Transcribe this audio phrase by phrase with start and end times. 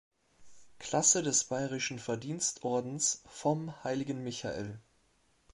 [0.79, 4.79] Klasse des bayerischen Verdienstordens vom Heiligen Michael.